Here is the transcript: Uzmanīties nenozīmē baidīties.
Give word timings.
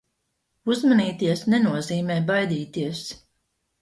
Uzmanīties 0.75 1.43
nenozīmē 1.55 2.17
baidīties. 2.33 3.05